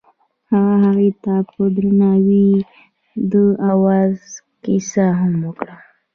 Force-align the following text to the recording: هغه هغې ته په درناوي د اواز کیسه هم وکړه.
هغه 0.51 0.75
هغې 0.85 1.11
ته 1.23 1.33
په 1.51 1.61
درناوي 1.75 2.49
د 3.31 3.33
اواز 3.71 4.15
کیسه 4.63 5.05
هم 5.19 5.33
وکړه. 5.47 5.75